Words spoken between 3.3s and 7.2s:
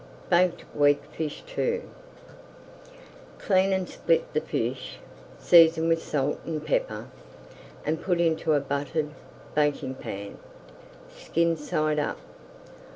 Clean and split the fish, season with salt and pepper,